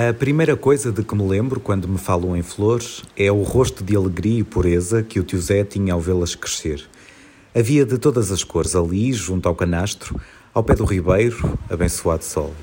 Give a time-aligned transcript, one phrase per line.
[0.00, 3.82] A primeira coisa de que me lembro quando me falam em flores é o rosto
[3.82, 6.88] de alegria e pureza que o tio Zé tinha ao vê-las crescer.
[7.52, 10.14] Havia de todas as cores ali, junto ao canastro,
[10.54, 12.54] ao pé do ribeiro, abençoado sol.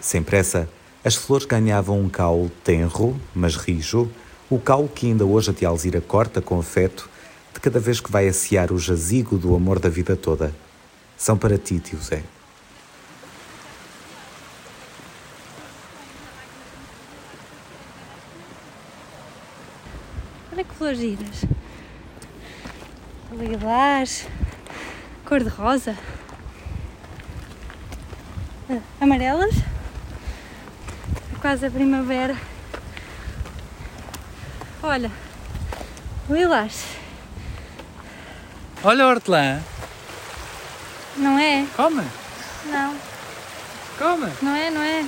[0.00, 0.68] Sem pressa,
[1.04, 4.10] as flores ganhavam um caule tenro, mas rijo,
[4.50, 7.13] o caule que ainda hoje a tia Alzira corta com afeto
[7.54, 10.52] de cada vez que vai assear o jazigo do amor da vida toda.
[11.16, 12.22] São para ti, tio Zé.
[20.52, 21.44] Olha que flores giras.
[23.32, 24.28] Lilás,
[25.24, 25.96] cor-de-rosa,
[28.70, 29.54] ah, amarelas,
[31.40, 32.36] quase a primavera.
[34.82, 35.10] Olha,
[36.28, 36.84] lilás,
[38.84, 39.60] Olha a hortelã.
[41.16, 41.66] não é?
[41.76, 42.02] Come,
[42.66, 42.96] Não,
[43.98, 44.30] come.
[44.42, 45.06] não é, não é?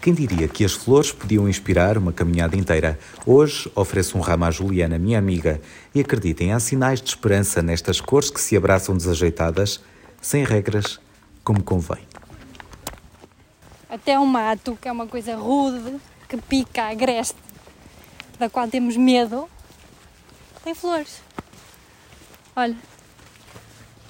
[0.00, 2.96] Quem diria que as flores podiam inspirar uma caminhada inteira?
[3.26, 5.60] Hoje ofereço um ramo à Juliana, minha amiga,
[5.92, 9.80] e acreditem, há sinais de esperança nestas cores que se abraçam desajeitadas,
[10.20, 11.00] sem regras,
[11.42, 12.06] como convém.
[13.90, 15.96] Até o mato, que é uma coisa rude,
[16.28, 17.36] que pica, agreste,
[18.38, 19.48] da qual temos medo,
[20.64, 21.22] tem flores.
[22.54, 22.76] Olha,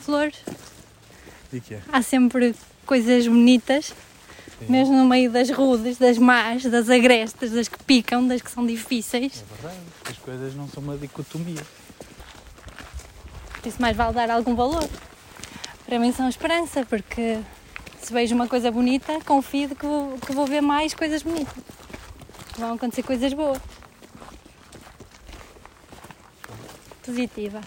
[0.00, 0.36] flores.
[1.52, 1.82] E que é?
[1.92, 2.54] Há sempre
[2.86, 3.94] coisas bonitas,
[4.68, 8.66] mesmo no meio das rudes, das más, das agrestes, das que picam, das que são
[8.66, 9.42] difíceis.
[9.42, 9.80] É verdade.
[10.10, 11.62] As coisas não são uma dicotomia.
[13.60, 14.88] Por isso mais vale dar algum valor.
[15.86, 17.38] Para mim são esperança, porque
[18.00, 21.62] se vejo uma coisa bonita, confio que vou, que vou ver mais coisas bonitas.
[22.60, 23.58] Vão acontecer coisas boas.
[27.02, 27.62] Positiva.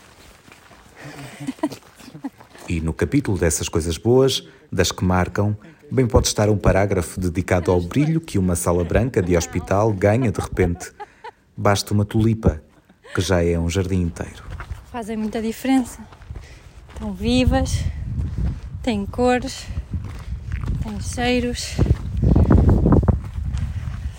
[2.70, 5.58] E no capítulo dessas coisas boas, das que marcam,
[5.92, 10.32] bem pode estar um parágrafo dedicado ao brilho que uma sala branca de hospital ganha
[10.32, 10.92] de repente.
[11.58, 12.62] Basta uma tulipa,
[13.16, 14.44] que já é um jardim inteiro.
[14.92, 16.08] Fazem muita diferença.
[16.94, 17.84] Estão vivas,
[18.84, 19.66] têm cores,
[20.84, 21.78] têm cheiros.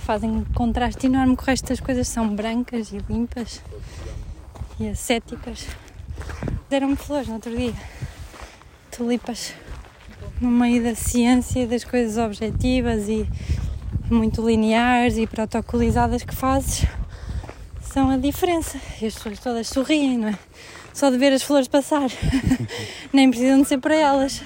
[0.04, 2.06] Fazem contraste enorme com o resto das coisas.
[2.06, 3.62] São brancas e limpas
[4.78, 5.66] e ascéticas.
[6.68, 7.72] Deram-me flores no outro dia.
[8.90, 9.54] Tulipas.
[10.40, 13.26] No meio da ciência e das coisas objetivas e
[14.10, 16.86] muito lineares e protocolizadas que fazes
[17.80, 18.78] são a diferença.
[19.00, 20.38] E as pessoas todas sorriem, não é?
[20.92, 22.10] Só de ver as flores passar.
[23.10, 24.42] Nem precisam de ser para elas.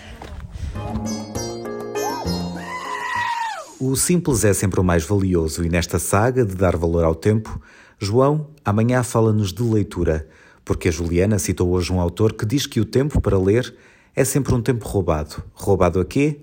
[3.81, 7.63] O simples é sempre o mais valioso e nesta saga de dar valor ao tempo,
[7.97, 10.29] João amanhã fala-nos de leitura,
[10.65, 13.73] porque a Juliana citou hoje um autor que diz que o tempo para ler
[14.17, 15.45] é sempre um tempo roubado.
[15.55, 16.41] Roubado a quê?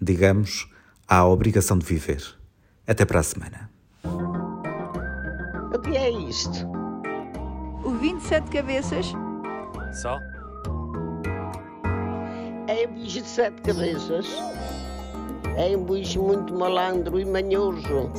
[0.00, 0.68] Digamos,
[1.08, 2.22] à obrigação de viver.
[2.86, 3.68] Até para a semana.
[5.74, 6.68] O que é isto?
[7.84, 9.06] O 27 cabeças?
[10.00, 10.20] Só?
[12.68, 14.28] É um bicho de sete cabeças.
[15.56, 18.10] É um bicho muito malandro e manhoso.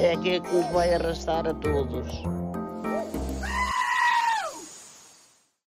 [0.00, 2.45] É aquele que nos vai arrastar a todos.